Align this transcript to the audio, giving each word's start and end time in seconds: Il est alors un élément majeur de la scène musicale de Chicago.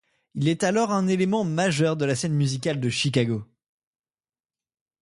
Il 0.33 0.47
est 0.47 0.63
alors 0.63 0.89
un 0.91 1.07
élément 1.07 1.43
majeur 1.43 1.95
de 1.95 2.05
la 2.05 2.15
scène 2.15 2.33
musicale 2.33 2.79
de 2.79 2.89
Chicago. 2.89 3.43